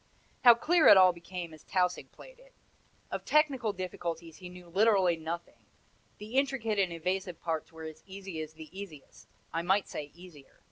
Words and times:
How 0.43 0.55
clear 0.55 0.87
it 0.87 0.97
all 0.97 1.13
became 1.13 1.53
as 1.53 1.63
Tausig 1.63 2.11
played 2.11 2.39
it! 2.39 2.53
Of 3.11 3.23
technical 3.23 3.71
difficulties 3.71 4.37
he 4.37 4.49
knew 4.49 4.67
literally 4.67 5.15
nothing; 5.15 5.67
the 6.17 6.37
intricate 6.37 6.79
and 6.79 6.91
evasive 6.91 7.39
parts 7.39 7.71
were 7.71 7.83
as 7.83 8.01
easy 8.07 8.41
as 8.41 8.53
the 8.53 8.75
easiest 8.75 9.27
I 9.53 9.61
might 9.61 9.87
say 9.87 10.09
easier! 10.15 10.59